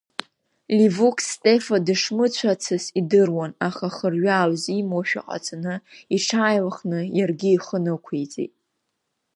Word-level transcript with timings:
Ливук 0.77 1.17
Стефа 1.31 1.77
дышмыцәацыз 1.85 2.83
идыруан, 2.99 3.51
аха 3.67 3.87
хырҩаа 3.95 4.47
лзимуашәа 4.51 5.21
ҟаҵаны, 5.27 5.75
иҽааилыхны, 6.15 6.99
иаргьы 7.17 7.49
ихы 7.55 7.77
нықәиҵеит. 7.83 8.53